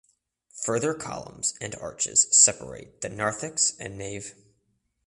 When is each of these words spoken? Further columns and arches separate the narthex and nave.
Further 0.63 0.95
columns 0.95 1.53
and 1.61 1.75
arches 1.75 2.25
separate 2.31 3.01
the 3.01 3.09
narthex 3.09 3.73
and 3.79 3.99
nave. 3.99 4.33